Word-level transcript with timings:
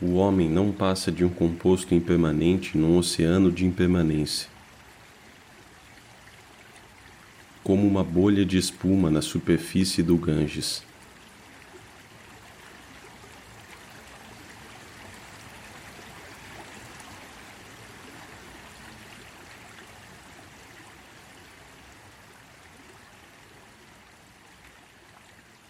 O 0.00 0.14
homem 0.14 0.48
não 0.48 0.70
passa 0.70 1.10
de 1.10 1.24
um 1.24 1.28
composto 1.28 1.92
impermanente 1.92 2.78
num 2.78 2.96
oceano 2.96 3.50
de 3.50 3.66
impermanência. 3.66 4.48
Como 7.64 7.84
uma 7.84 8.04
bolha 8.04 8.44
de 8.44 8.56
espuma 8.56 9.10
na 9.10 9.20
superfície 9.20 10.00
do 10.00 10.16
Ganges. 10.16 10.84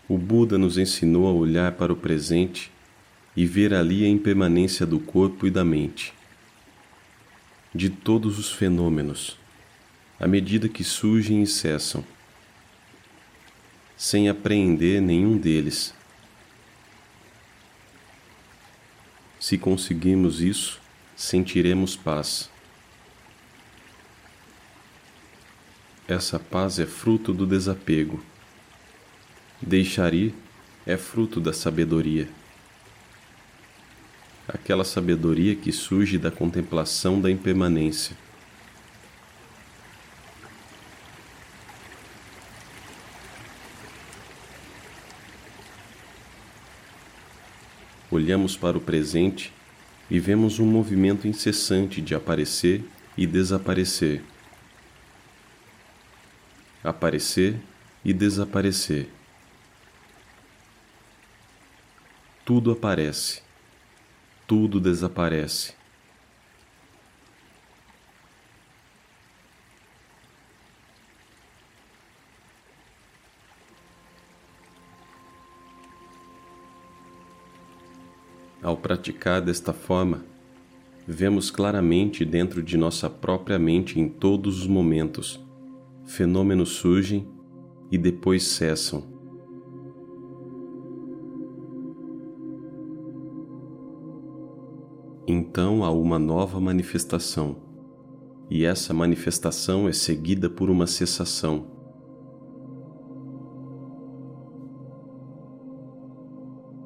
O 0.07 0.19
Buda 0.19 0.59
nos 0.59 0.77
ensinou 0.77 1.27
a 1.27 1.33
olhar 1.33 1.73
para 1.73 1.91
o 1.91 1.97
presente 1.97 2.71
e 3.39 3.47
ver 3.47 3.73
ali 3.73 4.05
a 4.05 4.09
impermanência 4.09 4.85
do 4.85 4.99
corpo 4.99 5.47
e 5.47 5.51
da 5.51 5.65
mente, 5.65 6.13
de 7.73 7.89
todos 7.89 8.37
os 8.37 8.51
fenômenos, 8.51 9.39
à 10.19 10.27
medida 10.27 10.69
que 10.69 10.83
surgem 10.83 11.41
e 11.41 11.47
cessam, 11.47 12.05
sem 13.97 14.29
apreender 14.29 15.01
nenhum 15.01 15.39
deles. 15.39 15.95
Se 19.39 19.57
conseguirmos 19.57 20.41
isso, 20.41 20.81
sentiremos 21.15 21.95
paz. 21.95 22.51
Essa 26.09 26.41
paz 26.41 26.81
é 26.81 26.87
fruto 26.87 27.33
do 27.33 27.47
desapego. 27.47 28.21
Deixar 29.63 30.13
ir 30.13 30.35
é 30.85 30.97
fruto 30.97 31.41
da 31.41 31.53
sabedoria 31.53 32.29
aquela 34.49 34.83
sabedoria 34.83 35.55
que 35.55 35.71
surge 35.71 36.17
da 36.17 36.31
contemplação 36.31 37.21
da 37.21 37.31
impermanência. 37.31 38.17
Olhamos 48.11 48.57
para 48.57 48.79
o 48.79 48.81
presente 48.81 49.53
e 50.11 50.19
vemos 50.19 50.59
um 50.59 50.67
movimento 50.67 51.29
incessante 51.29 52.01
de 52.01 52.15
aparecer 52.15 52.83
e 53.19 53.27
desaparecer. 53.27 54.23
Aparecer 56.83 57.61
e 58.03 58.15
desaparecer. 58.15 59.11
Tudo 62.47 62.71
aparece 62.71 63.43
tudo 64.49 64.81
desaparece. 64.81 65.75
Ao 78.63 78.75
praticar 78.75 79.43
desta 79.43 79.75
forma, 79.75 80.25
vemos 81.07 81.51
claramente 81.51 82.25
dentro 82.25 82.63
de 82.63 82.79
nossa 82.79 83.11
própria 83.11 83.59
mente 83.59 84.01
em 84.01 84.09
todos 84.09 84.63
os 84.63 84.67
momentos. 84.67 85.39
Fenômenos 86.07 86.71
surgem 86.71 87.29
e 87.93 87.99
depois 87.99 88.45
cessam. 88.45 89.18
Então 95.31 95.85
há 95.85 95.91
uma 95.91 96.19
nova 96.19 96.59
manifestação, 96.59 97.57
e 98.49 98.65
essa 98.65 98.95
manifestação 98.95 99.87
é 99.87 99.93
seguida 99.93 100.49
por 100.49 100.71
uma 100.71 100.87
cessação. 100.87 101.67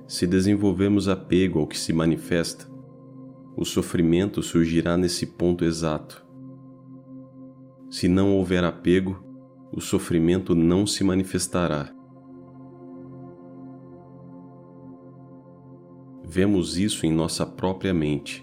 Se 0.08 0.26
desenvolvemos 0.26 1.08
apego 1.08 1.60
ao 1.60 1.68
que 1.68 1.78
se 1.78 1.92
manifesta, 1.92 2.66
o 3.56 3.64
sofrimento 3.64 4.42
surgirá 4.42 4.96
nesse 4.96 5.24
ponto 5.24 5.64
exato. 5.64 6.26
Se 7.88 8.08
não 8.08 8.36
houver 8.36 8.64
apego, 8.64 9.24
o 9.72 9.80
sofrimento 9.80 10.52
não 10.54 10.84
se 10.84 11.04
manifestará. 11.04 11.94
Vemos 16.32 16.78
isso 16.78 17.04
em 17.04 17.12
nossa 17.12 17.44
própria 17.44 17.92
mente. 17.92 18.42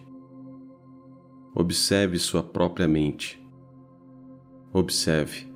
Observe 1.55 2.19
sua 2.19 2.43
própria 2.43 2.87
mente. 2.87 3.43
Observe. 4.71 5.51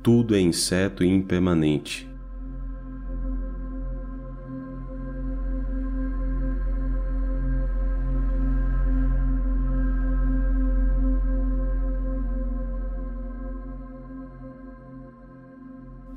Tudo 0.00 0.36
é 0.36 0.40
incerto 0.40 1.02
e 1.02 1.08
impermanente. 1.08 2.07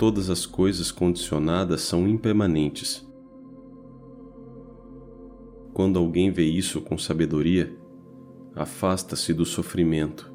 Todas 0.02 0.32
as 0.32 0.48
coisas 0.48 0.92
condicionadas 0.92 1.82
são 1.82 2.08
impermanentes. 2.08 3.08
Quando 5.72 6.00
alguém 6.00 6.32
vê 6.32 6.44
isso 6.44 6.82
com 6.82 6.98
sabedoria, 6.98 7.78
afasta-se 8.56 9.32
do 9.32 9.46
sofrimento. 9.46 10.34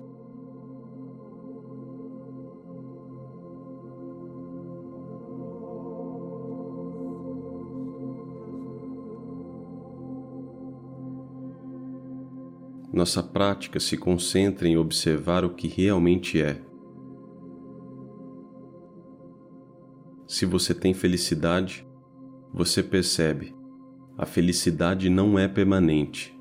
Nossa 12.93 13.21
prática 13.21 13.81
se 13.81 13.97
concentra 13.97 14.69
em 14.69 14.77
observar 14.77 15.45
o 15.45 15.51
que 15.51 15.67
realmente 15.67 16.41
é. 16.41 16.66
Se 20.27 20.45
você 20.45 20.75
tem 20.75 20.93
felicidade, 20.93 21.87
você 22.53 22.83
percebe, 22.83 23.55
a 24.19 24.27
felicidade 24.27 25.09
não 25.09 25.39
é 25.39 25.47
permanente. 25.47 26.37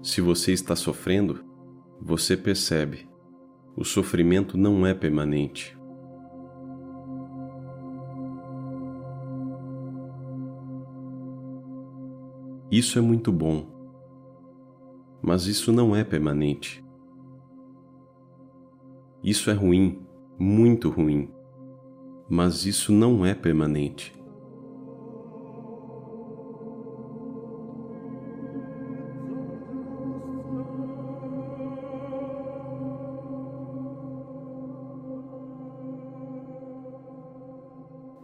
Se 0.00 0.20
você 0.20 0.52
está 0.52 0.76
sofrendo, 0.76 1.44
você 2.00 2.36
percebe, 2.36 3.08
o 3.76 3.84
sofrimento 3.84 4.56
não 4.56 4.86
é 4.86 4.94
permanente. 4.94 5.76
Isso 12.70 12.96
é 12.96 13.02
muito 13.02 13.32
bom, 13.32 13.66
mas 15.20 15.46
isso 15.46 15.72
não 15.72 15.96
é 15.96 16.04
permanente. 16.04 16.85
Isso 19.22 19.50
é 19.50 19.54
ruim, 19.54 20.06
muito 20.38 20.88
ruim, 20.90 21.30
mas 22.28 22.66
isso 22.66 22.92
não 22.92 23.24
é 23.24 23.34
permanente. 23.34 24.14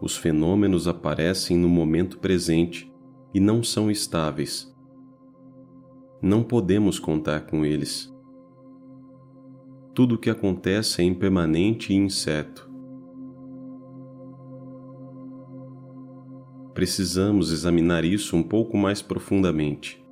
Os 0.00 0.16
fenômenos 0.16 0.88
aparecem 0.88 1.56
no 1.56 1.68
momento 1.68 2.18
presente 2.18 2.92
e 3.32 3.38
não 3.38 3.62
são 3.62 3.88
estáveis. 3.90 4.72
Não 6.20 6.42
podemos 6.42 6.98
contar 6.98 7.46
com 7.46 7.64
eles 7.64 8.11
tudo 9.94 10.14
o 10.14 10.18
que 10.18 10.30
acontece 10.30 11.02
é 11.02 11.04
impermanente 11.04 11.92
e 11.92 11.96
incerto. 11.96 12.70
Precisamos 16.72 17.52
examinar 17.52 18.02
isso 18.02 18.34
um 18.34 18.42
pouco 18.42 18.76
mais 18.76 19.02
profundamente. 19.02 20.02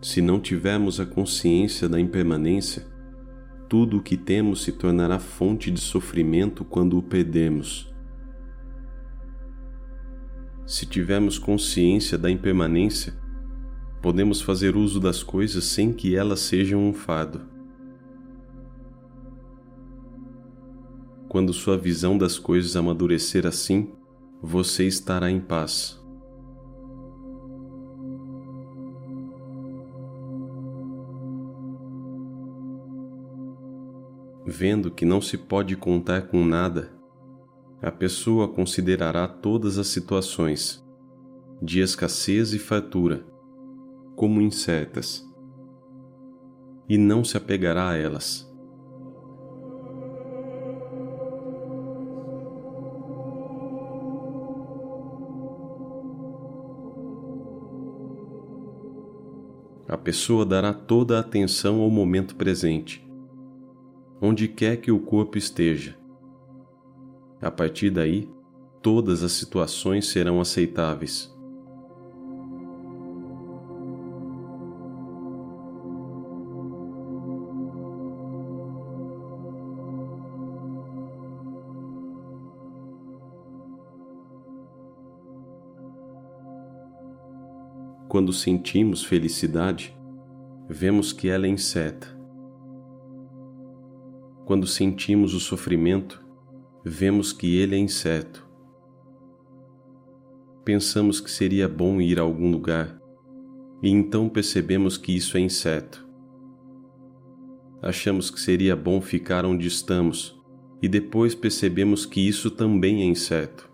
Se 0.00 0.22
não 0.22 0.40
tivermos 0.40 0.98
a 0.98 1.04
consciência 1.04 1.88
da 1.88 2.00
impermanência, 2.00 2.86
tudo 3.68 3.98
o 3.98 4.02
que 4.02 4.16
temos 4.16 4.62
se 4.62 4.72
tornará 4.72 5.18
fonte 5.18 5.70
de 5.70 5.80
sofrimento 5.80 6.64
quando 6.64 6.96
o 6.96 7.02
perdemos. 7.02 7.92
Se 10.66 10.86
tivermos 10.86 11.38
consciência 11.38 12.16
da 12.16 12.30
impermanência, 12.30 13.23
podemos 14.04 14.42
fazer 14.42 14.76
uso 14.76 15.00
das 15.00 15.22
coisas 15.22 15.64
sem 15.64 15.90
que 15.90 16.14
elas 16.14 16.40
sejam 16.40 16.78
um 16.78 16.92
fardo. 16.92 17.40
Quando 21.26 21.54
sua 21.54 21.78
visão 21.78 22.18
das 22.18 22.38
coisas 22.38 22.76
amadurecer 22.76 23.46
assim, 23.46 23.94
você 24.42 24.86
estará 24.86 25.30
em 25.30 25.40
paz. 25.40 25.98
Vendo 34.44 34.90
que 34.90 35.06
não 35.06 35.22
se 35.22 35.38
pode 35.38 35.74
contar 35.76 36.28
com 36.28 36.44
nada, 36.44 36.92
a 37.80 37.90
pessoa 37.90 38.48
considerará 38.48 39.26
todas 39.26 39.78
as 39.78 39.86
situações, 39.86 40.86
de 41.62 41.80
escassez 41.80 42.52
e 42.52 42.58
fartura, 42.58 43.32
como 44.14 44.40
incertas, 44.40 45.28
e 46.88 46.96
não 46.96 47.24
se 47.24 47.36
apegará 47.36 47.90
a 47.90 47.96
elas. 47.96 48.50
A 59.88 59.96
pessoa 59.96 60.44
dará 60.44 60.72
toda 60.72 61.16
a 61.16 61.20
atenção 61.20 61.80
ao 61.80 61.90
momento 61.90 62.34
presente, 62.36 63.06
onde 64.20 64.48
quer 64.48 64.78
que 64.78 64.90
o 64.90 64.98
corpo 64.98 65.36
esteja. 65.36 65.96
A 67.40 67.50
partir 67.50 67.90
daí, 67.90 68.28
todas 68.80 69.22
as 69.22 69.32
situações 69.32 70.08
serão 70.08 70.40
aceitáveis. 70.40 71.33
Quando 88.14 88.32
sentimos 88.32 89.04
felicidade, 89.04 89.92
vemos 90.68 91.12
que 91.12 91.28
ela 91.28 91.46
é 91.46 91.48
incerta. 91.48 92.16
Quando 94.44 94.68
sentimos 94.68 95.34
o 95.34 95.40
sofrimento, 95.40 96.24
vemos 96.84 97.32
que 97.32 97.56
ele 97.56 97.74
é 97.74 97.78
incerto. 97.78 98.48
Pensamos 100.64 101.18
que 101.18 101.28
seria 101.28 101.68
bom 101.68 102.00
ir 102.00 102.20
a 102.20 102.22
algum 102.22 102.52
lugar 102.52 102.96
e 103.82 103.90
então 103.90 104.28
percebemos 104.28 104.96
que 104.96 105.10
isso 105.10 105.36
é 105.36 105.40
incerto. 105.40 106.08
Achamos 107.82 108.30
que 108.30 108.40
seria 108.40 108.76
bom 108.76 109.00
ficar 109.00 109.44
onde 109.44 109.66
estamos 109.66 110.40
e 110.80 110.88
depois 110.88 111.34
percebemos 111.34 112.06
que 112.06 112.20
isso 112.20 112.48
também 112.48 113.02
é 113.02 113.06
incerto. 113.06 113.73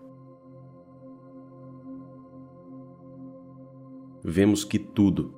Vemos 4.31 4.63
que 4.63 4.79
tudo, 4.79 5.35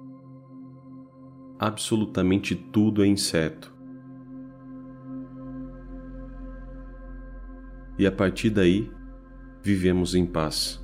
absolutamente 1.58 2.54
tudo 2.54 3.02
é 3.02 3.06
incerto. 3.06 3.74
E 7.98 8.06
a 8.06 8.12
partir 8.12 8.50
daí, 8.50 8.90
vivemos 9.62 10.14
em 10.14 10.26
paz. 10.26 10.78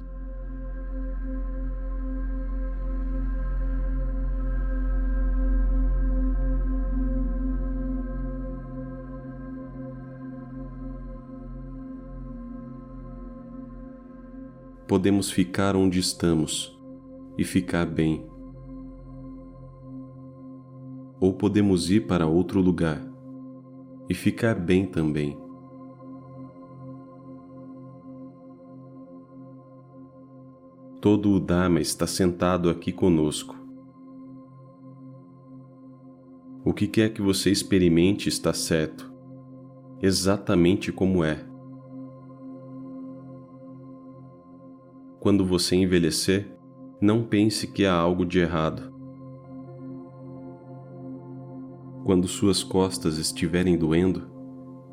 Podemos 14.86 15.30
ficar 15.30 15.76
onde 15.76 15.98
estamos 15.98 16.77
e 17.38 17.44
ficar 17.44 17.86
bem. 17.86 18.26
Ou 21.20 21.32
podemos 21.32 21.88
ir 21.88 22.06
para 22.06 22.26
outro 22.26 22.60
lugar 22.60 23.00
e 24.08 24.14
ficar 24.14 24.56
bem 24.56 24.84
também. 24.84 25.38
Todo 31.00 31.30
o 31.30 31.38
Dharma 31.38 31.80
está 31.80 32.08
sentado 32.08 32.68
aqui 32.68 32.90
conosco. 32.92 33.56
O 36.64 36.74
que 36.74 36.88
quer 36.88 37.10
que 37.10 37.22
você 37.22 37.50
experimente 37.50 38.28
está 38.28 38.52
certo, 38.52 39.12
exatamente 40.02 40.92
como 40.92 41.22
é. 41.22 41.46
Quando 45.20 45.46
você 45.46 45.76
envelhecer, 45.76 46.57
não 47.00 47.22
pense 47.22 47.66
que 47.66 47.86
há 47.86 47.94
algo 47.94 48.26
de 48.26 48.40
errado. 48.40 48.92
Quando 52.04 52.26
suas 52.26 52.64
costas 52.64 53.18
estiverem 53.18 53.76
doendo, 53.78 54.28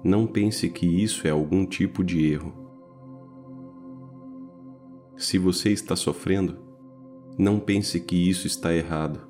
não 0.04 0.28
pense 0.28 0.69
que 0.69 0.86
isso 0.86 1.28
é 1.28 1.31
algum 1.31 1.66
tipo 1.66 2.04
de 2.04 2.31
erro. 2.31 2.54
Se 5.18 5.40
você 5.40 5.72
está 5.72 5.96
sofrendo, 5.96 6.60
não 7.40 7.60
pense 7.60 8.00
que 8.00 8.30
isso 8.30 8.46
está 8.46 8.74
errado. 8.74 9.22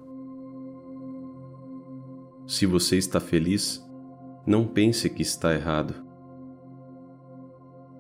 Se 2.46 2.66
você 2.66 2.98
está 2.98 3.20
feliz, 3.20 3.84
não 4.46 4.68
pense 4.68 5.10
que 5.10 5.22
está 5.22 5.54
errado. 5.54 5.96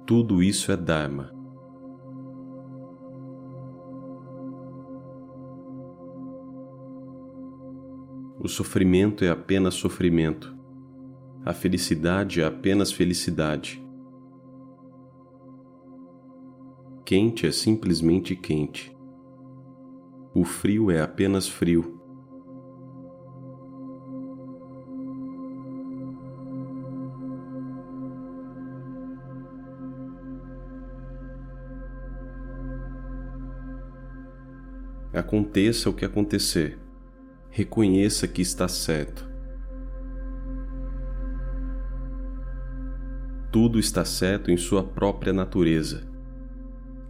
Tudo 0.05 0.43
isso 0.43 0.71
é 0.71 0.77
Dharma. 0.77 1.34
O 8.45 8.47
sofrimento 8.47 9.25
é 9.25 9.29
apenas 9.31 9.73
sofrimento. 9.73 10.55
A 11.43 11.51
felicidade 11.51 12.41
é 12.41 12.45
apenas 12.45 12.91
felicidade. 12.91 13.83
Quente 17.03 17.47
é 17.47 17.51
simplesmente 17.51 18.35
quente. 18.35 18.95
O 20.31 20.43
frio 20.43 20.91
é 20.91 21.01
apenas 21.01 21.47
frio. 21.47 21.99
Aconteça 35.11 35.89
o 35.89 35.93
que 35.93 36.05
acontecer 36.05 36.84
reconheça 37.55 38.27
que 38.27 38.41
está 38.41 38.67
certo. 38.67 39.25
Tudo 43.49 43.79
está 43.79 44.03
certo 44.03 44.51
em 44.51 44.57
sua 44.57 44.83
própria 44.83 45.31
natureza, 45.31 46.05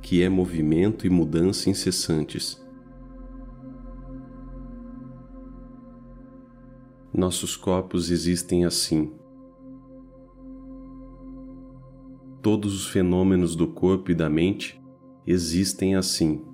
que 0.03 0.21
é 0.21 0.29
movimento 0.29 1.07
e 1.07 1.09
mudança 1.09 1.67
incessantes. 1.67 2.63
Nossos 7.11 7.57
corpos 7.57 8.11
existem 8.11 8.65
assim. 8.65 9.15
Todos 12.43 12.75
os 12.75 12.85
fenômenos 12.85 13.55
do 13.55 13.67
corpo 13.69 14.11
e 14.11 14.13
da 14.13 14.29
mente 14.29 14.79
existem 15.25 15.95
assim. 15.95 16.45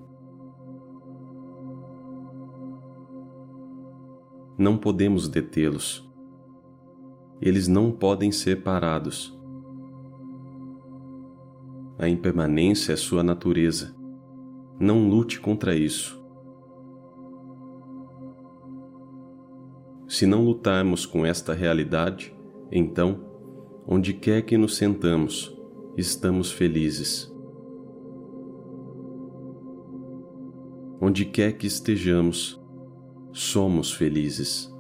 Não 4.61 4.77
podemos 4.77 5.27
detê-los. 5.27 6.07
Eles 7.41 7.67
não 7.67 7.91
podem 7.91 8.31
ser 8.31 8.61
parados. 8.61 9.35
A 11.97 12.07
impermanência 12.07 12.93
é 12.93 12.95
sua 12.95 13.23
natureza. 13.23 13.95
Não 14.79 15.09
lute 15.09 15.39
contra 15.39 15.75
isso. 15.75 16.23
Se 20.07 20.27
não 20.27 20.45
lutarmos 20.45 21.05
com 21.05 21.25
esta 21.25 21.53
realidade, 21.53 22.35
então, 22.71 23.19
onde 23.87 24.13
quer 24.13 24.43
que 24.43 24.57
nos 24.57 24.75
sentamos, 24.75 25.57
estamos 25.97 26.51
felizes. 26.51 27.33
Onde 30.99 31.25
quer 31.25 31.53
que 31.53 31.65
estejamos, 31.65 32.60
somos 33.33 33.91
felizes. 33.93 34.71